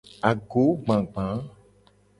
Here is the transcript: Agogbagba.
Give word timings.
Agogbagba. 0.29 1.25